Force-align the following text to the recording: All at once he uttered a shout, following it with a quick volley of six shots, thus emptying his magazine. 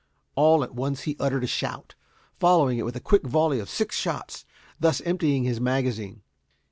All 0.33 0.63
at 0.63 0.73
once 0.73 1.01
he 1.03 1.15
uttered 1.19 1.43
a 1.43 1.45
shout, 1.45 1.93
following 2.39 2.79
it 2.79 2.85
with 2.85 2.95
a 2.95 2.99
quick 2.99 3.21
volley 3.23 3.59
of 3.59 3.69
six 3.69 3.95
shots, 3.95 4.47
thus 4.79 4.99
emptying 5.01 5.43
his 5.43 5.61
magazine. 5.61 6.23